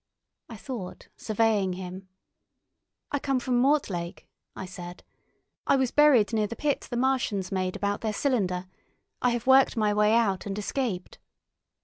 [0.49, 2.07] I thought, surveying him.
[3.11, 5.03] "I come from Mortlake," I said.
[5.67, 8.65] "I was buried near the pit the Martians made about their cylinder.
[9.21, 11.19] I have worked my way out and escaped."